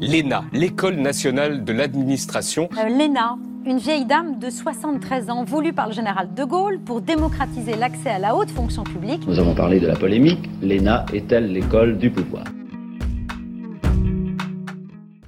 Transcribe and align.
l'ENA, 0.00 0.44
l'École 0.52 0.96
nationale 0.96 1.64
de 1.64 1.72
l'administration. 1.72 2.68
Euh, 2.78 2.88
L'ENA, 2.88 3.36
une 3.66 3.78
vieille 3.78 4.04
dame 4.04 4.38
de 4.38 4.48
73 4.48 5.30
ans 5.30 5.44
voulue 5.44 5.72
par 5.72 5.88
le 5.88 5.92
général 5.92 6.32
de 6.34 6.44
Gaulle 6.44 6.78
pour 6.78 7.00
démocratiser 7.00 7.74
l'accès 7.74 8.10
à 8.10 8.18
la 8.18 8.36
haute 8.36 8.50
fonction 8.50 8.84
publique. 8.84 9.26
Nous 9.26 9.38
avons 9.38 9.54
parlé 9.54 9.80
de 9.80 9.86
la 9.86 9.96
polémique. 9.96 10.48
L'ENA 10.62 11.04
est-elle 11.12 11.52
l'école 11.52 11.98
du 11.98 12.10
pouvoir? 12.10 12.44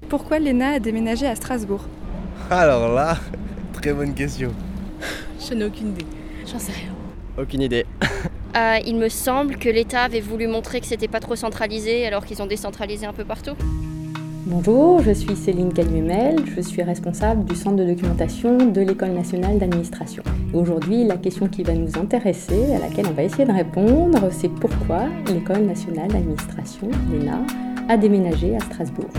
Pourquoi 0.09 0.39
l'ENA 0.39 0.75
a 0.75 0.79
déménagé 0.79 1.27
à 1.27 1.35
Strasbourg? 1.35 1.85
Alors 2.51 2.93
là, 2.93 3.17
très 3.73 3.93
bonne 3.93 4.15
question. 4.15 4.53
Je 5.49 5.55
n'ai 5.55 5.65
aucune 5.65 5.89
idée. 5.91 6.07
J'en 6.47 6.59
sais 6.59 6.73
rien. 6.73 6.93
Aucune 7.39 7.63
idée. 7.63 7.87
Euh, 8.57 8.79
il 8.85 8.97
me 8.97 9.09
semble 9.09 9.59
que 9.59 9.69
l'État 9.69 10.03
avait 10.03 10.21
voulu 10.21 10.49
montrer 10.49 10.81
que 10.81 10.87
c'était 10.87 11.07
pas 11.07 11.21
trop 11.21 11.37
centralisé 11.37 12.05
alors 12.05 12.27
qu'ils 12.27 12.43
ont 12.43 12.49
décentralisé 12.49 13.07
un 13.07 13.13
peu 13.13 13.25
partout. 13.25 13.55
Bonjour, 14.47 15.03
je 15.03 15.11
suis 15.11 15.37
Céline 15.37 15.71
Calmumel, 15.71 16.47
je 16.47 16.63
suis 16.63 16.83
responsable 16.83 17.45
du 17.45 17.55
centre 17.55 17.77
de 17.77 17.85
documentation 17.85 18.57
de 18.57 18.81
l'École 18.81 19.11
nationale 19.11 19.59
d'administration. 19.59 20.23
Aujourd'hui, 20.55 21.05
la 21.05 21.19
question 21.19 21.47
qui 21.47 21.63
va 21.63 21.75
nous 21.75 21.99
intéresser, 21.99 22.73
à 22.73 22.79
laquelle 22.79 23.07
on 23.07 23.13
va 23.13 23.25
essayer 23.25 23.45
de 23.45 23.53
répondre, 23.53 24.33
c'est 24.33 24.49
pourquoi 24.49 25.09
l'École 25.27 25.67
nationale 25.67 26.09
d'administration, 26.09 26.89
l'ENA, 27.13 27.45
a 27.91 27.99
déménagé 27.99 28.57
à 28.57 28.61
Strasbourg. 28.61 29.11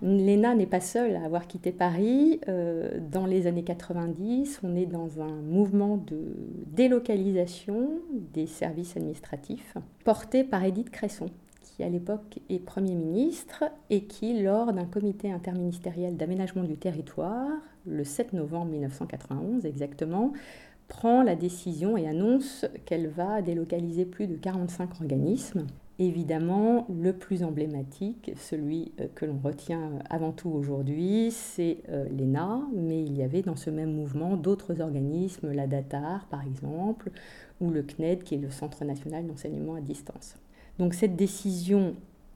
L'ENA 0.00 0.54
n'est 0.54 0.66
pas 0.66 0.80
seule 0.80 1.16
à 1.16 1.24
avoir 1.24 1.48
quitté 1.48 1.72
Paris. 1.72 2.38
Euh, 2.48 3.00
dans 3.10 3.26
les 3.26 3.48
années 3.48 3.64
90, 3.64 4.60
on 4.62 4.76
est 4.76 4.86
dans 4.86 5.20
un 5.20 5.42
mouvement 5.42 5.96
de 5.96 6.36
délocalisation 6.66 7.88
des 8.32 8.46
services 8.46 8.96
administratifs 8.96 9.76
porté 10.04 10.44
par 10.44 10.62
Édith 10.62 10.90
Cresson, 10.90 11.30
qui 11.74 11.82
à 11.82 11.88
l'époque 11.88 12.38
est 12.48 12.60
Premier 12.60 12.94
ministre 12.94 13.64
et 13.90 14.04
qui, 14.04 14.40
lors 14.40 14.72
d'un 14.72 14.84
comité 14.84 15.32
interministériel 15.32 16.16
d'aménagement 16.16 16.62
du 16.62 16.76
territoire, 16.76 17.50
le 17.84 18.04
7 18.04 18.32
novembre 18.32 18.70
1991 18.70 19.66
exactement, 19.66 20.32
prend 20.86 21.24
la 21.24 21.34
décision 21.34 21.96
et 21.96 22.06
annonce 22.06 22.64
qu'elle 22.84 23.08
va 23.08 23.42
délocaliser 23.42 24.04
plus 24.04 24.28
de 24.28 24.36
45 24.36 25.00
organismes 25.00 25.66
Évidemment, 26.00 26.88
le 26.90 27.12
plus 27.12 27.44
emblématique, 27.44 28.32
celui 28.36 28.92
euh, 29.00 29.06
que 29.14 29.26
l'on 29.26 29.38
retient 29.38 30.00
avant 30.10 30.32
tout 30.32 30.50
aujourd'hui, 30.50 31.30
c'est 31.30 31.78
euh, 31.88 32.08
l'ENA, 32.08 32.62
mais 32.74 33.04
il 33.04 33.16
y 33.16 33.22
avait 33.22 33.42
dans 33.42 33.54
ce 33.54 33.70
même 33.70 33.94
mouvement 33.94 34.36
d'autres 34.36 34.80
organismes, 34.80 35.52
la 35.52 35.68
DATAR 35.68 36.26
par 36.26 36.44
exemple, 36.44 37.12
ou 37.60 37.70
le 37.70 37.84
CNED, 37.84 38.24
qui 38.24 38.34
est 38.34 38.38
le 38.38 38.50
Centre 38.50 38.84
national 38.84 39.24
d'enseignement 39.24 39.76
à 39.76 39.80
distance. 39.80 40.34
Donc 40.78 40.94
cette 40.94 41.16
décision, 41.16 41.94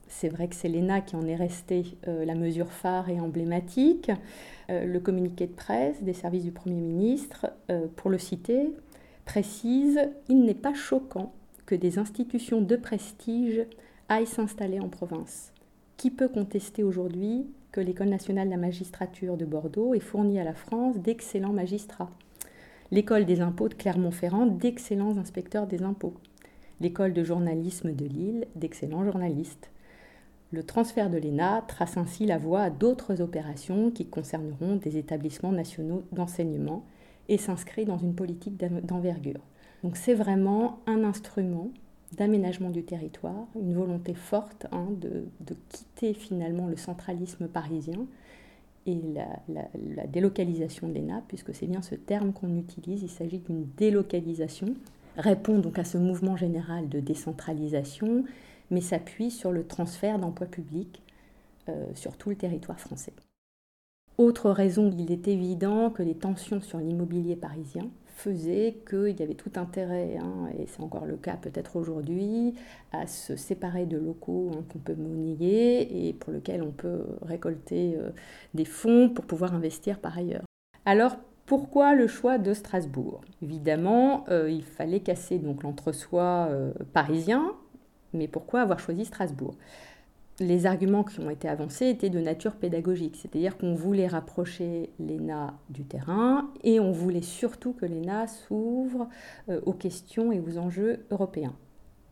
c'est 0.08 0.28
vrai 0.28 0.48
que 0.48 0.55
c'est 0.55 0.69
l'ENA 0.69 1.00
qui 1.00 1.17
en 1.17 1.27
est 1.27 1.36
resté 1.36 1.98
euh, 2.06 2.25
la 2.25 2.34
mesure 2.34 2.72
phare 2.72 3.08
et 3.11 3.20
emblématique. 3.20 4.11
le 4.69 4.98
communiqué 4.98 5.47
de 5.47 5.53
presse 5.53 6.03
des 6.03 6.12
services 6.12 6.45
du 6.45 6.53
Premier 6.53 6.80
ministre, 6.80 7.47
pour 7.97 8.11
le 8.11 8.19
citer, 8.19 8.70
précise, 9.25 9.98
il 10.28 10.42
n'est 10.42 10.55
pas 10.55 10.75
choquant 10.75 11.33
que 11.69 11.75
des 11.75 11.98
institutions 11.98 12.62
de 12.62 12.77
prestige 12.77 13.67
aillent 14.08 14.27
s'installer 14.27 14.80
en 14.80 14.89
province. 14.89 15.52
Qui 15.98 16.11
peut 16.11 16.28
contester 16.28 16.83
aujourd'hui 16.83 17.47
que 17.73 17.80
l'École 17.83 18.08
nationale 18.08 18.47
de 18.47 18.52
la 18.52 18.56
magistrature 18.56 19.36
de 19.36 19.45
Bordeaux 19.45 19.92
ait 19.95 20.00
fourni 20.00 20.41
à 20.41 20.45
la 20.45 20.55
France 20.55 20.97
d'excellents 20.97 21.52
magistrats? 21.52 22.11
L'école 22.91 23.27
des 23.27 23.42
impôts 23.42 23.69
de 23.69 23.75
Clermont-Ferrand, 23.75 24.47
d'excellents 24.47 25.19
inspecteurs 25.19 25.67
des 25.67 25.83
impôts. 25.83 26.14
L'école 26.81 27.12
de 27.12 27.25
journalisme 27.25 27.93
de 27.93 28.05
Lille, 28.05 28.47
d'excellents 28.55 29.05
journalistes. 29.05 29.71
Le 30.51 30.62
transfert 30.62 31.11
de 31.11 31.19
l'ENA 31.19 31.62
trace 31.67 31.97
ainsi 31.97 32.25
la 32.25 32.39
voie 32.39 32.62
à 32.62 32.70
d'autres 32.70 33.20
opérations 33.20 33.91
qui 33.91 34.07
concerneront 34.07 34.77
des 34.77 34.97
établissements 34.97 35.53
nationaux 35.53 36.05
d'enseignement 36.12 36.85
et 37.29 37.37
s'inscrit 37.37 37.85
dans 37.85 37.98
une 37.98 38.14
politique 38.14 38.57
d'envergure. 38.57 39.41
Donc 39.83 39.97
c'est 39.97 40.14
vraiment 40.14 40.80
un 40.86 41.05
instrument 41.05 41.70
d'aménagement 42.17 42.70
du 42.70 42.83
territoire, 42.85 43.47
une 43.55 43.75
volonté 43.75 44.14
forte 44.14 44.67
hein, 44.73 44.86
de, 44.98 45.27
quitter 45.69 46.14
finalement 46.14 46.67
le 46.67 46.77
centralisme 46.77 47.48
parisien 47.48 48.07
et 48.86 48.98
la, 49.48 50.07
délocalisation 50.07 50.89
de 50.89 50.95
l'ENA, 50.95 51.23
puisque 51.29 51.55
c'est 51.55 51.67
bien 51.67 51.83
ce 51.83 51.95
terme 51.95 52.33
qu'on 52.33 52.57
utilise, 52.57 53.02
il 53.02 53.11
s'agit 53.11 53.39
d'une 53.39 53.67
délocalisation, 53.77 54.69
répond 55.18 55.58
donc 55.58 55.79
à 55.79 55.84
ce 55.84 55.98
mouvement 55.98 56.36
général 56.36 56.89
de 56.89 57.01
décentralisation, 57.01 58.24
mais 58.70 58.80
s'appuie 58.80 59.30
sur 59.30 59.52
le 59.52 59.67
transfert 59.67 60.18
d'emplois 60.18 60.46
publics 60.46 61.02
euh, 61.68 61.86
sur 61.95 62.17
tout 62.17 62.30
le 62.30 62.36
territoire 62.36 62.80
français. 62.80 63.12
Autre 64.17 64.51
raison, 64.51 64.90
il 64.98 65.12
est 65.12 65.28
évident 65.28 65.90
que 65.90 66.02
les 66.02 66.14
tensions 66.14 66.61
sur 66.61 66.78
l'immobilier 66.78 67.36
parisien 67.36 67.89
faisait 68.07 68.78
qu'il 68.89 69.18
y 69.18 69.23
avait 69.23 69.34
tout 69.34 69.52
intérêt, 69.55 70.17
hein, 70.20 70.48
et 70.58 70.67
c'est 70.67 70.83
encore 70.83 71.07
le 71.07 71.17
cas 71.17 71.36
peut-être 71.36 71.77
aujourd'hui, 71.77 72.55
à 72.90 73.07
se 73.07 73.36
séparer 73.36 73.86
de 73.86 73.96
locaux 73.96 74.51
hein, 74.55 74.64
qu'on 74.73 74.80
peut 74.80 74.96
monnayer 74.96 76.08
et 76.08 76.12
pour 76.14 76.33
lesquels 76.33 76.62
on 76.62 76.73
peut 76.73 77.05
récolter 77.23 77.95
euh, 77.96 78.11
des 78.55 78.64
fonds 78.64 79.08
pour 79.08 79.24
pouvoir 79.24 79.55
investir 79.55 80.01
par 80.01 80.18
ailleurs. 80.18 80.42
Pourquoi 81.48 81.95
le 81.95 82.07
choix 82.07 82.36
de 82.36 82.53
Strasbourg? 82.53 83.23
Évidemment, 83.42 84.25
euh, 84.29 84.51
il 84.51 84.63
fallait 84.63 85.01
casser 85.01 85.39
donc 85.39 85.63
l'entre-soi 85.63 86.47
euh, 86.51 86.73
parisien, 86.92 87.55
mais 88.13 88.29
pourquoi 88.29 88.61
avoir 88.61 88.79
choisi 88.79 89.07
Strasbourg? 89.07 89.55
Les 90.41 90.67
arguments 90.67 91.05
qui 91.05 91.20
ont 91.20 91.31
été 91.31 91.48
avancés 91.48 91.87
étaient 91.87 92.11
de 92.11 92.20
nature 92.20 92.55
pédagogique, 92.57 93.17
c'est-à-dire 93.17 93.57
qu'on 93.57 93.75
voulait 93.75 94.07
rapprocher 94.07 94.91
l'ENA 95.01 95.55
du 95.70 95.85
terrain 95.85 96.51
et 96.64 96.81
on 96.81 96.92
voulait 96.92 97.23
surtout 97.23 97.73
que 97.73 97.87
l'ENA 97.87 98.27
s'ouvre 98.27 99.08
euh, 99.48 99.63
aux 99.64 99.73
questions 99.73 100.31
et 100.31 100.41
aux 100.41 100.58
enjeux 100.58 101.07
européens. 101.11 101.57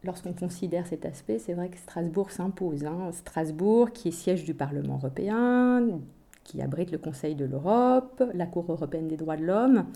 Lorsqu'on 0.02 0.32
considère 0.32 0.86
cet 0.86 1.04
aspect, 1.04 1.38
c'est 1.38 1.52
vrai 1.52 1.68
que 1.68 1.76
Strasbourg 1.76 2.30
s'impose. 2.30 2.86
Hein. 2.86 3.10
Strasbourg, 3.12 3.92
qui 3.92 4.08
est 4.08 4.12
siège 4.12 4.44
du 4.44 4.54
Parlement 4.54 4.96
européen, 4.96 6.00
qui 6.46 6.62
abrite 6.62 6.92
le 6.92 6.98
Conseil 6.98 7.34
de 7.34 7.44
l'Europe, 7.44 8.22
la 8.32 8.46
Cour 8.46 8.66
européenne 8.68 9.08
des 9.08 9.16
droits 9.16 9.36
de 9.36 9.44
l'homme, 9.44 9.86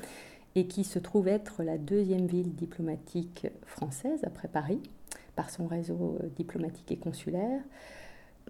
et 0.57 0.67
qui 0.67 0.83
se 0.83 0.99
trouve 0.99 1.29
être 1.29 1.63
la 1.63 1.79
deuxième 1.79 2.27
ville 2.27 2.55
diplomatique 2.55 3.47
française 3.65 4.21
après 4.25 4.49
Paris, 4.49 4.83
par 5.37 5.49
son 5.49 5.67
réseau 5.67 6.19
euh, 6.23 6.29
diplomatique 6.37 6.91
et 6.91 6.99
consulaire. 6.99 7.63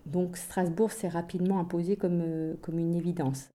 Donc 0.06 0.38
Strasbourg 0.38 0.92
s'est 0.92 1.08
rapidement 1.08 1.60
imposé 1.60 1.96
comme, 1.96 2.22
euh, 2.22 2.54
comme 2.62 2.78
une 2.78 2.94
évidence. 2.94 3.50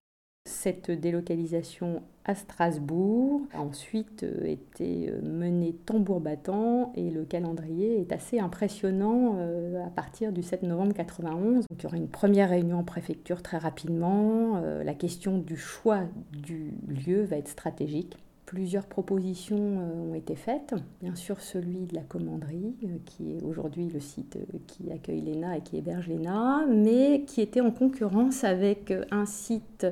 Cette 0.46 0.92
délocalisation 0.92 2.04
à 2.24 2.36
Strasbourg 2.36 3.42
a 3.52 3.60
ensuite 3.60 4.22
euh, 4.22 4.44
été 4.44 5.10
euh, 5.10 5.20
menée 5.20 5.74
tambour 5.84 6.20
battant 6.20 6.92
et 6.94 7.10
le 7.10 7.24
calendrier 7.24 8.00
est 8.00 8.12
assez 8.12 8.38
impressionnant 8.38 9.36
à 9.84 9.90
partir 9.90 10.32
du 10.32 10.44
7 10.44 10.62
novembre 10.62 10.94
91. 10.94 11.66
Donc, 11.68 11.78
il 11.78 11.82
y 11.82 11.86
aura 11.86 11.96
une 11.96 12.08
première 12.08 12.50
réunion 12.50 12.78
en 12.78 12.84
préfecture 12.84 13.42
très 13.42 13.58
rapidement. 13.58 14.60
La 14.84 14.94
question 14.94 15.38
du 15.38 15.56
choix 15.56 16.02
du 16.32 16.72
lieu 16.88 17.24
va 17.24 17.36
être 17.36 17.48
stratégique. 17.48 18.16
Plusieurs 18.46 18.86
propositions 18.86 19.56
euh, 19.58 20.10
ont 20.12 20.14
été 20.14 20.36
faites. 20.36 20.72
Bien 21.02 21.16
sûr, 21.16 21.40
celui 21.40 21.86
de 21.86 21.96
la 21.96 22.02
commanderie, 22.02 22.76
euh, 22.84 22.98
qui 23.04 23.32
est 23.32 23.42
aujourd'hui 23.42 23.88
le 23.92 23.98
site 23.98 24.36
euh, 24.36 24.58
qui 24.68 24.92
accueille 24.92 25.20
l'ENA 25.20 25.56
et 25.56 25.60
qui 25.62 25.78
héberge 25.78 26.06
l'ENA, 26.06 26.64
mais 26.68 27.24
qui 27.26 27.40
était 27.40 27.60
en 27.60 27.72
concurrence 27.72 28.44
avec 28.44 28.94
un 29.10 29.26
site 29.26 29.88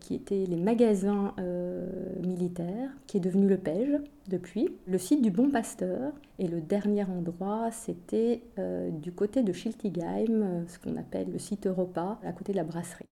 qui 0.00 0.14
était 0.14 0.44
les 0.46 0.56
magasins 0.56 1.34
militaires, 2.22 2.90
qui 3.06 3.18
est 3.18 3.20
devenu 3.20 3.46
le 3.46 3.58
PEJ 3.58 4.00
depuis, 4.28 4.68
le 4.86 4.98
site 4.98 5.22
du 5.22 5.30
Bon 5.30 5.50
Pasteur, 5.50 6.12
et 6.38 6.48
le 6.48 6.60
dernier 6.60 7.04
endroit, 7.04 7.70
c'était 7.70 8.42
du 8.90 9.12
côté 9.12 9.42
de 9.42 9.52
Schiltigheim, 9.52 10.64
ce 10.66 10.78
qu'on 10.78 10.96
appelle 10.96 11.30
le 11.30 11.38
site 11.38 11.66
Europa, 11.66 12.18
à 12.24 12.32
côté 12.32 12.52
de 12.52 12.56
la 12.56 12.64
brasserie. 12.64 13.06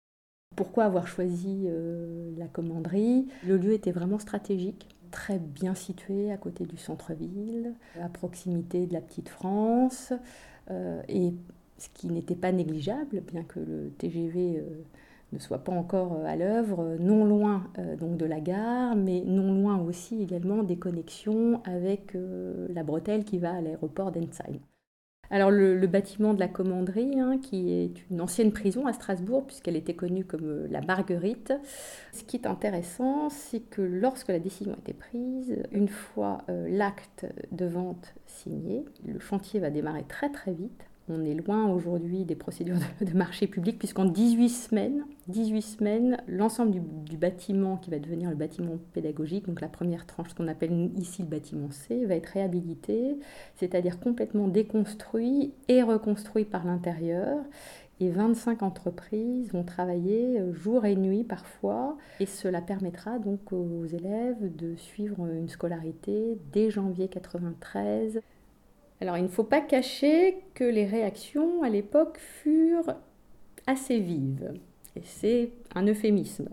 Pourquoi 0.58 0.86
avoir 0.86 1.06
choisi 1.06 1.66
euh, 1.66 2.32
la 2.36 2.48
commanderie? 2.48 3.28
Le 3.46 3.56
lieu 3.58 3.74
était 3.74 3.92
vraiment 3.92 4.18
stratégique, 4.18 4.88
très 5.12 5.38
bien 5.38 5.76
situé 5.76 6.32
à 6.32 6.36
côté 6.36 6.64
du 6.64 6.76
centre-ville, 6.76 7.74
à 8.02 8.08
proximité 8.08 8.88
de 8.88 8.92
la 8.92 9.00
petite 9.00 9.28
France, 9.28 10.12
euh, 10.72 11.00
et 11.08 11.32
ce 11.78 11.88
qui 11.94 12.08
n'était 12.08 12.34
pas 12.34 12.50
négligeable, 12.50 13.20
bien 13.20 13.44
que 13.44 13.60
le 13.60 13.92
TGV 13.98 14.58
euh, 14.58 14.82
ne 15.32 15.38
soit 15.38 15.58
pas 15.58 15.72
encore 15.72 16.24
à 16.24 16.36
l'œuvre, 16.36 16.96
non 16.98 17.24
loin 17.24 17.64
donc 17.98 18.16
de 18.16 18.24
la 18.24 18.40
gare, 18.40 18.96
mais 18.96 19.22
non 19.26 19.52
loin 19.52 19.78
aussi 19.78 20.22
également 20.22 20.62
des 20.62 20.76
connexions 20.76 21.60
avec 21.64 22.14
la 22.14 22.82
bretelle 22.82 23.24
qui 23.24 23.38
va 23.38 23.54
à 23.54 23.60
l'aéroport 23.60 24.10
d'Ensheim. 24.10 24.58
Alors 25.30 25.50
le, 25.50 25.86
bâtiment 25.86 26.32
de 26.32 26.40
la 26.40 26.48
commanderie, 26.48 27.20
hein, 27.20 27.38
qui 27.38 27.72
est 27.72 28.10
une 28.10 28.20
ancienne 28.20 28.52
prison 28.52 28.86
à 28.86 28.92
Strasbourg, 28.92 29.46
puisqu'elle 29.46 29.76
était 29.76 29.94
connue 29.94 30.24
comme 30.24 30.48
euh, 30.48 30.66
la 30.70 30.80
Marguerite. 30.80 31.52
Ce 32.12 32.24
qui 32.24 32.36
est 32.36 32.46
intéressant, 32.46 33.28
c'est 33.28 33.60
que 33.60 33.82
lorsque 33.82 34.28
la 34.28 34.38
décision 34.38 34.72
a 34.72 34.78
été 34.78 34.94
prise, 34.94 35.62
une 35.70 35.88
fois 35.88 36.38
euh, 36.48 36.66
l'acte 36.70 37.26
de 37.52 37.66
vente 37.66 38.14
signé, 38.26 38.84
le 39.06 39.18
chantier 39.18 39.60
va 39.60 39.70
démarrer 39.70 40.04
très 40.04 40.30
très 40.30 40.52
vite. 40.52 40.86
On 41.10 41.24
est 41.24 41.34
loin 41.34 41.70
aujourd'hui 41.72 42.24
des 42.24 42.34
procédures 42.34 42.76
de, 43.00 43.16
marché 43.16 43.46
public, 43.46 43.78
puisqu'en 43.78 44.04
18 44.04 44.48
semaines, 44.48 45.04
18 45.28 45.62
semaines 45.62 46.22
l'ensemble 46.28 46.72
du, 47.04 47.16
bâtiment 47.16 47.76
qui 47.76 47.90
va 47.90 47.98
devenir 47.98 48.30
le 48.30 48.36
bâtiment 48.36 48.78
pédagogique, 48.92 49.46
donc 49.46 49.60
la 49.60 49.68
première 49.68 50.06
tranche, 50.06 50.30
ce 50.30 50.34
qu'on 50.34 50.48
appelle 50.48 50.90
ici 50.96 51.22
le 51.22 51.28
bâtiment 51.28 51.70
C, 51.70 52.04
va 52.04 52.14
être 52.14 52.26
réhabilité, 52.26 53.18
c'est-à-dire 53.56 53.98
complètement 53.98 54.48
déconstruit 54.48 55.52
et 55.68 55.82
reconstruit 55.82 56.44
par 56.44 56.66
l'intérieur. 56.66 57.38
Et 58.00 58.10
25 58.10 58.62
entreprises 58.62 59.52
vont 59.52 59.64
travailler 59.64 60.38
euh, 60.38 60.52
jour 60.54 60.84
et 60.84 60.94
nuit 60.94 61.24
parfois, 61.24 61.96
et 62.20 62.26
cela 62.26 62.60
permettra 62.60 63.18
donc 63.18 63.52
aux 63.52 63.86
élèves 63.86 64.54
de 64.54 64.76
suivre 64.76 65.26
une 65.26 65.48
scolarité 65.48 66.38
dès 66.52 66.70
janvier 66.70 67.08
93 67.08 68.20
alors 69.00 69.16
il 69.16 69.22
ne 69.22 69.28
faut 69.28 69.44
pas 69.44 69.60
cacher 69.60 70.38
que 70.54 70.64
les 70.64 70.86
réactions 70.86 71.62
à 71.62 71.68
l'époque 71.68 72.18
furent 72.18 72.94
assez 73.66 73.98
vives, 73.98 74.52
et 74.96 75.02
c'est 75.04 75.50
un 75.74 75.86
euphémisme. 75.86 76.48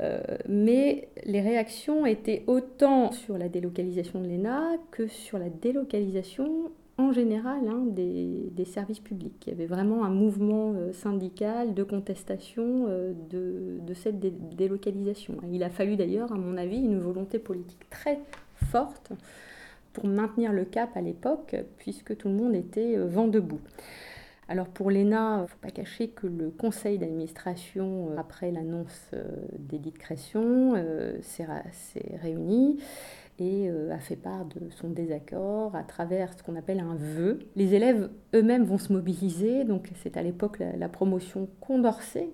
Euh, 0.00 0.20
mais 0.48 1.08
les 1.24 1.40
réactions 1.40 2.06
étaient 2.06 2.42
autant 2.46 3.12
sur 3.12 3.36
la 3.36 3.48
délocalisation 3.48 4.20
de 4.20 4.28
l'ENA 4.28 4.76
que 4.90 5.06
sur 5.06 5.38
la 5.38 5.50
délocalisation 5.50 6.70
en 6.96 7.12
général 7.12 7.60
hein, 7.68 7.84
des, 7.86 8.64
services 8.64 9.00
publics. 9.00 9.42
Il 9.46 9.50
y 9.50 9.52
avait 9.52 9.66
vraiment 9.66 10.04
un 10.04 10.10
mouvement 10.10 10.74
euh, 10.74 10.92
syndical 10.92 11.74
de 11.74 11.82
contestation 11.82 12.86
euh, 12.88 13.12
de, 13.30 13.78
de, 13.86 13.94
cette 13.94 14.20
délocalisation. 14.54 15.36
Il 15.50 15.62
a 15.62 15.70
fallu 15.70 15.96
d'ailleurs, 15.96 16.32
à 16.32 16.36
mon 16.36 16.56
avis, 16.56 16.76
une 16.76 17.00
volonté 17.00 17.38
politique 17.38 17.88
très 17.90 18.20
forte 18.70 19.12
pour 19.92 20.06
maintenir 20.06 20.52
le 20.52 20.64
cap 20.64 20.96
à 20.96 21.00
l'époque, 21.00 21.56
puisque 21.78 22.16
tout 22.16 22.28
le 22.28 22.34
monde 22.34 22.54
était 22.54 22.96
euh, 22.96 23.06
vent 23.06 23.28
debout. 23.28 23.60
Alors 24.48 24.66
pour 24.66 24.90
l'ENA, 24.90 25.38
il 25.38 25.42
ne 25.42 25.46
faut 25.46 25.58
pas 25.60 25.70
cacher 25.70 26.08
que 26.08 26.26
le 26.26 26.50
conseil 26.50 26.98
d'administration, 26.98 28.10
euh, 28.10 28.16
après 28.18 28.50
l'annonce 28.50 29.10
euh, 29.14 29.24
d'édite 29.58 29.98
création, 29.98 30.74
s'est 31.22 31.46
réuni 32.20 32.78
et 33.38 33.70
a 33.70 33.98
fait 33.98 34.16
part 34.16 34.44
de 34.44 34.68
son 34.68 34.90
désaccord 34.90 35.74
à 35.74 35.82
travers 35.82 36.34
ce 36.34 36.42
qu'on 36.42 36.56
appelle 36.56 36.78
un 36.78 36.94
vœu. 36.94 37.38
Les 37.56 37.74
élèves 37.74 38.10
eux-mêmes 38.34 38.64
vont 38.64 38.76
se 38.76 38.92
mobiliser, 38.92 39.64
donc 39.64 39.88
c'est 40.02 40.18
à 40.18 40.22
l'époque 40.22 40.58
la, 40.58 40.88
promotion 40.90 41.48
Condorcet 41.58 42.28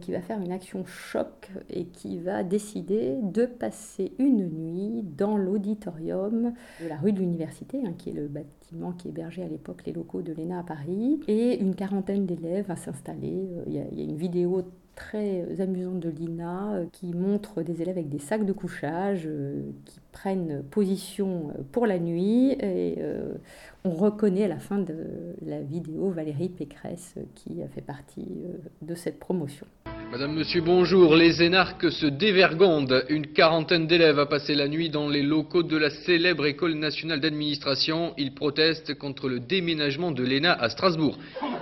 qui 0.00 0.12
va 0.12 0.20
faire 0.20 0.40
une 0.40 0.52
action 0.52 0.84
choc 0.86 1.50
et 1.68 1.84
qui 1.84 2.18
va 2.18 2.42
décider 2.42 3.16
de 3.22 3.44
passer 3.44 4.12
une 4.18 4.48
nuit 4.48 5.02
dans 5.02 5.36
l'auditorium 5.36 6.54
de 6.80 6.88
la 6.88 6.96
rue 6.96 7.12
de 7.12 7.18
l'Université, 7.18 7.82
hein, 7.84 7.92
qui 7.96 8.10
est 8.10 8.14
le 8.14 8.26
bâtiment 8.26 8.92
qui 8.92 9.08
hébergeait 9.08 9.44
à 9.44 9.48
l'époque 9.48 9.82
les 9.86 9.92
locaux 9.92 10.22
de 10.22 10.32
l'ENA 10.32 10.60
à 10.60 10.62
Paris. 10.62 11.20
Et 11.28 11.60
une 11.60 11.74
quarantaine 11.74 12.26
d'élèves 12.26 12.66
va 12.66 12.76
s'installer. 12.76 13.48
Euh, 13.50 13.64
il 13.66 13.74
y, 13.74 13.78
a 13.78 14.04
une 14.04 14.16
vidéo 14.16 14.62
très 14.96 15.60
amusante 15.60 16.00
de 16.00 16.08
Lina 16.08 16.72
euh, 16.72 16.86
qui 16.90 17.14
montre 17.14 17.62
des 17.62 17.82
élèves 17.82 17.96
avec 17.96 18.08
des 18.08 18.18
sacs 18.18 18.44
de 18.44 18.52
couchage 18.52 19.28
qui 19.84 20.00
prennent 20.10 20.64
position 20.64 21.52
pour 21.70 21.86
la 21.86 22.00
nuit 22.00 22.56
et 22.60 22.98
on 23.86 23.90
reconnaît 23.90 24.44
à 24.44 24.48
la 24.48 24.58
fin 24.58 24.78
de 24.78 24.96
la 25.42 25.60
vidéo 25.60 26.10
Valérie 26.10 26.48
Pécresse 26.48 27.14
qui 27.36 27.62
a 27.62 27.68
fait 27.68 27.82
partie 27.82 28.26
euh, 28.46 28.58
de 28.82 28.94
cette 28.96 29.20
promotion. 29.20 29.66
Madame, 30.12 30.34
Monsieur, 30.34 30.60
bonjour. 30.60 31.16
Les 31.16 31.42
énarques 31.42 31.90
se 31.90 32.06
dévergondent. 32.06 33.04
Une 33.08 33.26
quarantaine 33.26 33.88
d'élèves 33.88 34.20
a 34.20 34.26
passé 34.26 34.54
la 34.54 34.68
nuit 34.68 34.88
dans 34.88 35.08
les 35.08 35.22
locaux 35.22 35.64
de 35.64 35.76
la 35.76 35.90
célèbre 35.90 36.46
École 36.46 36.74
nationale 36.74 37.18
d'administration. 37.20 38.14
Ils 38.16 38.32
protestent 38.32 38.96
contre 38.96 39.28
le 39.28 39.40
déménagement 39.40 40.12
de 40.12 40.22
l'ENA 40.22 40.52
à 40.52 40.68
Strasbourg. 40.68 41.18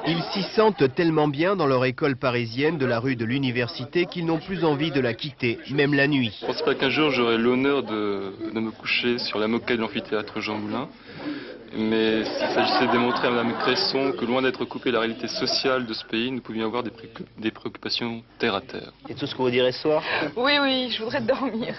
Ils 0.06 0.22
s'y 0.32 0.42
sentent 0.54 0.94
tellement 0.94 1.26
bien 1.26 1.56
dans 1.56 1.66
leur 1.66 1.86
école 1.86 2.16
parisienne 2.16 2.76
de 2.76 2.84
la 2.84 3.00
rue 3.00 3.16
de 3.16 3.24
l'université 3.24 4.04
qu'ils 4.04 4.26
n'ont 4.26 4.38
plus 4.38 4.62
envie 4.64 4.90
de 4.90 5.00
la 5.00 5.14
quitter, 5.14 5.58
même 5.70 5.94
la 5.94 6.06
nuit. 6.06 6.36
Je 6.40 6.46
ne 6.46 6.52
pense 6.52 6.62
pas 6.62 6.74
qu'un 6.74 6.90
jour 6.90 7.10
j'aurai 7.10 7.38
l'honneur 7.38 7.82
de, 7.82 8.24
de, 8.54 8.60
me 8.60 8.70
coucher 8.70 9.18
sur 9.18 9.38
la 9.38 9.48
moquette 9.48 9.78
de 9.78 9.82
l'amphithéâtre 9.82 10.40
Jean 10.40 10.58
Moulin. 10.58 10.88
Mais 11.76 12.24
s'il 12.24 12.48
s'agissait 12.54 12.86
de 12.86 12.92
démontrer 12.92 13.26
à 13.26 13.30
Mme 13.32 13.52
Cresson 13.54 14.12
que 14.16 14.24
loin 14.24 14.42
d'être 14.42 14.64
coupée 14.64 14.92
la 14.92 15.00
réalité 15.00 15.26
sociale 15.26 15.86
de 15.86 15.92
ce 15.92 16.04
pays, 16.04 16.30
nous 16.30 16.40
pouvions 16.40 16.66
avoir 16.66 16.84
des, 16.84 17.50
préoccupations 17.50 18.22
terre 18.38 18.54
à 18.54 18.60
terre. 18.60 18.92
Et 19.08 19.14
tout 19.14 19.26
ce 19.26 19.34
que 19.34 19.42
vous 19.42 19.50
direz 19.50 19.72
ce 19.72 19.80
soir? 19.80 20.02
Oui, 20.36 20.52
oui, 20.62 20.90
je 20.90 21.02
voudrais 21.02 21.20
dormir. 21.20 21.74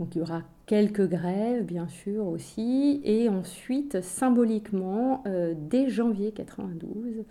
Donc 0.00 0.16
il 0.16 0.18
y 0.18 0.22
aura 0.22 0.42
quelques 0.66 1.08
grèves, 1.08 1.64
bien 1.64 1.86
sûr, 1.86 2.26
aussi. 2.26 3.00
Et 3.04 3.28
ensuite, 3.28 4.00
symboliquement, 4.00 5.22
euh, 5.26 5.54
dès 5.56 5.88
janvier 5.88 6.32
92, 6.32 7.24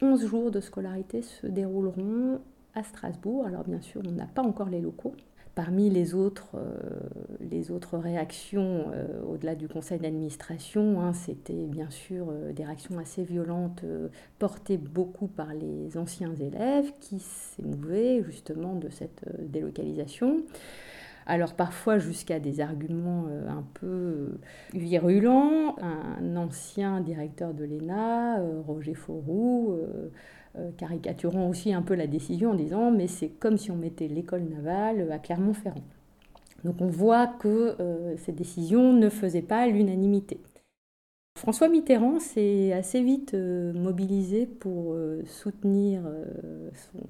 11 0.00 0.26
jours 0.26 0.50
de 0.52 0.60
scolarité 0.60 1.22
se 1.22 1.48
dérouleront 1.48 2.40
à 2.74 2.84
Strasbourg. 2.84 3.46
Alors 3.46 3.64
bien 3.64 3.80
sûr, 3.80 4.00
on 4.06 4.12
n'a 4.12 4.26
pas 4.26 4.42
encore 4.42 4.68
les 4.68 4.80
locaux. 4.80 5.14
Parmi 5.54 5.88
les 5.88 6.14
autres, 6.14 6.56
euh, 6.56 7.98
réactions, 7.98 8.86
euh, 8.92 9.06
au-delà 9.28 9.54
du 9.54 9.68
conseil 9.68 10.00
d'administration, 10.00 11.00
hein, 11.00 11.12
c'était 11.12 11.66
bien 11.66 11.90
sûr 11.90 12.26
euh, 12.28 12.52
des 12.52 12.64
réactions 12.64 12.98
assez 12.98 13.22
violentes 13.22 13.84
portées 14.40 14.78
beaucoup 14.78 15.28
par 15.28 15.54
les 15.54 15.96
anciens 15.96 16.34
élèves 16.34 16.92
qui 17.00 17.20
s'émouvaient 17.20 18.22
justement 18.24 18.74
de 18.74 18.88
cette 18.88 19.24
délocalisation. 19.38 20.42
Alors 21.26 21.54
parfois 21.54 21.98
jusqu'à 21.98 22.40
des 22.40 22.60
arguments 22.60 23.26
un 23.48 23.64
peu 23.74 24.38
virulents. 24.74 25.76
Un 25.78 26.36
ancien 26.36 27.00
directeur 27.00 27.54
de 27.54 27.64
l'ENA, 27.64 28.40
Roger 28.66 28.94
Fauroux, 28.94 29.74
caricaturant 30.76 31.48
aussi 31.48 31.72
un 31.72 31.82
peu 31.82 31.94
la 31.94 32.06
décision 32.06 32.52
en 32.52 32.54
disant 32.54 32.90
mais 32.90 33.06
c'est 33.06 33.28
comme 33.28 33.58
si 33.58 33.70
on 33.70 33.76
mettait 33.76 34.08
l'école 34.08 34.44
navale 34.44 35.10
à 35.10 35.18
Clermont-Ferrand. 35.18 35.82
Donc 36.64 36.76
on 36.80 36.86
voit 36.86 37.26
que 37.26 37.76
euh, 37.80 38.16
ces 38.16 38.32
décisions 38.32 38.92
ne 38.92 39.08
faisaient 39.08 39.42
pas 39.42 39.66
l'unanimité. 39.66 40.40
François 41.36 41.68
Mitterrand 41.68 42.20
s'est 42.20 42.72
assez 42.72 43.02
vite 43.02 43.34
euh, 43.34 43.72
mobilisé 43.72 44.46
pour 44.46 44.96
soutenir 45.26 46.02
son, 46.74 47.00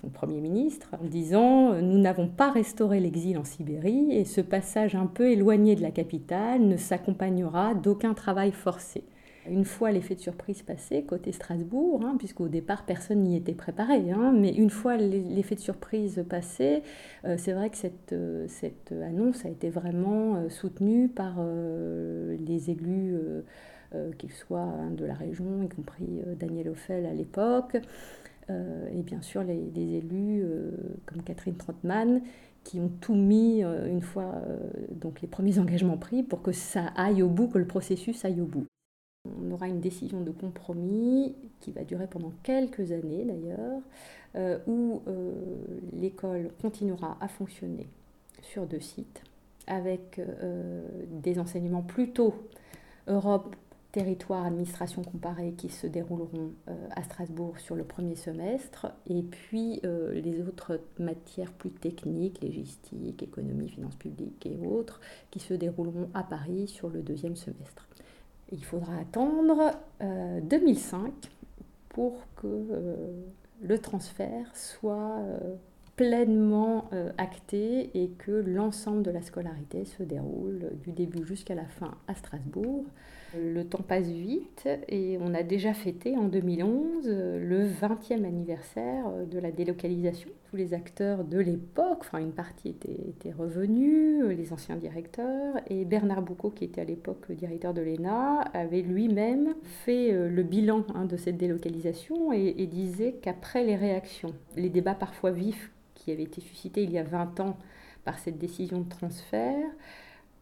son, 0.00 0.08
Premier 0.08 0.40
ministre 0.40 0.94
en 1.00 1.04
disant 1.04 1.74
Nous 1.82 1.98
n'avons 1.98 2.28
pas 2.28 2.50
restauré 2.50 3.00
l'exil 3.00 3.36
en 3.36 3.44
Sibérie 3.44 4.12
et 4.12 4.24
ce 4.24 4.40
passage 4.40 4.94
un 4.94 5.06
peu 5.06 5.30
éloigné 5.30 5.74
de 5.74 5.82
la 5.82 5.90
capitale 5.90 6.62
ne 6.62 6.76
s'accompagnera 6.76 7.74
d'aucun 7.74 8.14
travail 8.14 8.52
forcé. 8.52 9.04
Une 9.46 9.66
fois 9.66 9.92
l'effet 9.92 10.14
de 10.14 10.20
surprise 10.20 10.62
passé, 10.62 11.02
côté 11.02 11.30
Strasbourg, 11.30 12.00
hein, 12.02 12.16
puisqu'au 12.18 12.48
départ 12.48 12.86
personne 12.86 13.22
n'y 13.24 13.36
était 13.36 13.52
préparé, 13.52 14.10
hein, 14.10 14.32
mais 14.34 14.50
une 14.50 14.70
fois 14.70 14.96
l'effet 14.96 15.54
de 15.54 15.60
surprise 15.60 16.24
passé, 16.28 16.82
euh, 17.26 17.36
c'est 17.36 17.52
vrai 17.52 17.68
que 17.68 17.76
cette, 17.76 18.14
euh, 18.14 18.46
cette, 18.48 18.92
annonce 18.92 19.44
a 19.44 19.50
été 19.50 19.68
vraiment 19.68 20.36
euh, 20.36 20.48
soutenue 20.48 21.08
par 21.08 21.34
les 21.44 22.70
élus, 22.70 23.16
qu'ils 24.18 24.32
soient 24.32 24.60
hein, 24.60 24.90
de 24.90 25.04
la 25.04 25.14
région, 25.14 25.62
y 25.62 25.68
compris 25.68 26.22
Daniel 26.38 26.70
Offel 26.70 27.06
à 27.06 27.12
l'époque, 27.12 27.76
et 28.48 29.02
bien 29.02 29.22
sûr 29.22 29.42
les, 29.42 29.70
les 29.74 29.98
élus 29.98 30.44
comme 31.06 31.22
Catherine 31.22 31.56
Trottmann, 31.56 32.20
qui 32.64 32.80
ont 32.80 32.90
tout 33.00 33.14
mis 33.14 33.62
une 33.62 34.02
fois 34.02 34.42
donc 34.90 35.20
les 35.20 35.28
premiers 35.28 35.58
engagements 35.60 35.98
pris 35.98 36.22
pour 36.22 36.42
que 36.42 36.52
ça 36.52 36.86
aille 36.96 37.22
au 37.22 37.28
bout, 37.28 37.48
que 37.48 37.58
le 37.58 37.66
processus 37.66 38.24
aille 38.24 38.40
au 38.40 38.46
bout. 38.46 38.66
On 39.26 39.50
aura 39.52 39.68
une 39.68 39.80
décision 39.80 40.20
de 40.20 40.30
compromis 40.30 41.34
qui 41.60 41.72
va 41.72 41.82
durer 41.84 42.06
pendant 42.06 42.32
quelques 42.42 42.92
années 42.92 43.24
d'ailleurs, 43.24 43.80
euh, 44.36 44.58
où 44.66 45.02
euh, 45.06 45.32
l'école 45.94 46.50
continuera 46.60 47.16
à 47.20 47.28
fonctionner 47.28 47.88
sur 48.42 48.66
deux 48.66 48.80
sites 48.80 49.22
avec 49.66 50.18
euh, 50.18 50.86
des 51.08 51.38
enseignements 51.38 51.82
plutôt 51.82 52.34
Europe, 53.06 53.56
territoire, 53.92 54.44
administration 54.44 55.02
comparée 55.02 55.54
qui 55.56 55.70
se 55.70 55.86
dérouleront 55.86 56.52
à 56.96 57.02
Strasbourg 57.04 57.58
sur 57.60 57.76
le 57.76 57.84
premier 57.84 58.16
semestre, 58.16 58.88
et 59.06 59.22
puis 59.22 59.80
les 59.84 60.40
autres 60.40 60.80
matières 60.98 61.52
plus 61.52 61.70
techniques, 61.70 62.42
logistique, 62.42 63.22
économie, 63.22 63.68
finances 63.68 63.94
publiques 63.94 64.46
et 64.46 64.66
autres, 64.66 65.00
qui 65.30 65.38
se 65.38 65.54
dérouleront 65.54 66.08
à 66.12 66.24
Paris 66.24 66.66
sur 66.66 66.88
le 66.88 67.02
deuxième 67.02 67.36
semestre. 67.36 67.86
Il 68.52 68.64
faudra 68.64 68.98
attendre 68.98 69.72
2005 70.00 71.00
euh, 71.00 71.10
pour 71.88 72.26
que 72.36 72.46
euh, 72.46 72.96
le 73.62 73.78
transfert 73.78 74.54
soit 74.54 75.18
euh, 75.18 75.54
pleinement 75.96 76.90
acté 77.18 77.90
et 77.94 78.10
que 78.10 78.32
l'ensemble 78.32 79.04
de 79.04 79.12
la 79.12 79.22
scolarité 79.22 79.84
se 79.84 80.02
déroule 80.02 80.72
du 80.82 80.90
début 80.90 81.24
jusqu'à 81.24 81.54
la 81.54 81.66
fin 81.66 81.96
à 82.08 82.16
Strasbourg. 82.16 82.84
Le 83.36 83.64
temps 83.64 83.82
passe 83.86 84.06
vite 84.06 84.68
et 84.88 85.18
on 85.20 85.34
a 85.34 85.42
déjà 85.42 85.74
fêté 85.74 86.16
en 86.16 86.24
2011 86.24 87.08
le 87.08 87.66
20e 87.66 88.24
anniversaire 88.24 89.06
de 89.30 89.38
la 89.38 89.50
délocalisation. 89.50 90.30
Tous 90.50 90.56
les 90.56 90.74
acteurs 90.74 91.24
de 91.24 91.38
l'époque, 91.38 91.98
enfin 92.00 92.18
une 92.18 92.32
partie 92.32 92.68
était, 92.68 93.32
revenue, 93.32 94.34
les 94.34 94.52
anciens 94.52 94.76
directeurs, 94.76 95.56
et 95.68 95.84
Bernard 95.84 96.22
Boucault, 96.22 96.50
qui 96.50 96.64
était 96.64 96.80
à 96.80 96.84
l'époque 96.84 97.32
directeur 97.32 97.74
de 97.74 97.82
l'ENA, 97.82 98.40
avait 98.52 98.82
lui-même 98.82 99.54
fait 99.64 100.12
euh, 100.12 100.28
le 100.28 100.42
bilan 100.42 100.84
hein, 100.94 101.06
de 101.06 101.16
cette 101.16 101.36
délocalisation 101.36 102.32
et, 102.32 102.54
et 102.58 102.66
disait 102.66 103.14
qu'après 103.20 103.64
les 103.64 103.76
réactions, 103.76 104.34
les 104.56 104.68
débats 104.68 104.94
parfois 104.94 105.32
vifs 105.32 105.72
qui 105.94 106.12
avaient 106.12 106.22
été 106.22 106.40
suscités 106.40 106.82
il 106.82 106.92
y 106.92 106.98
a 106.98 107.02
20 107.02 107.40
ans 107.40 107.56
par 108.04 108.18
cette 108.18 108.38
décision 108.38 108.80
de 108.80 108.88
transfert, 108.88 109.66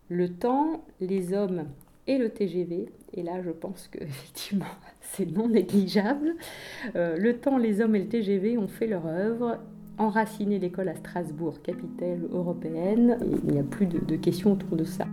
le 0.09 0.29
temps, 0.29 0.85
les 1.01 1.33
hommes 1.33 1.67
et 2.07 2.19
le 2.19 2.31
TGV. 2.31 2.89
Et 3.15 3.23
là, 3.23 3.43
je 3.43 3.51
pense 3.51 3.89
que 3.89 3.99
effectivement, 4.03 4.65
c'est 5.01 5.27
non 5.27 5.49
négligeable. 5.49 6.35
Euh, 6.97 7.17
le 7.17 7.39
temps, 7.39 7.59
les 7.59 7.81
hommes 7.81 7.97
et 7.97 8.01
le 8.01 8.09
TGV 8.09 8.59
ont 8.59 8.69
fait 8.69 8.87
leur 8.87 9.07
œuvre, 9.07 9.59
enraciné 9.99 10.59
l'école 10.59 10.89
à 10.89 10.97
Strasbourg, 10.97 11.61
capitale 11.63 12.21
européenne. 12.31 13.19
Et 13.23 13.37
il 13.45 13.53
n'y 13.53 13.59
a 13.59 13.65
plus 13.65 13.87
de, 13.87 13.99
de 13.99 14.17
questions 14.17 14.53
autour 14.53 14.77
de 14.77 14.85
ça. 14.85 15.07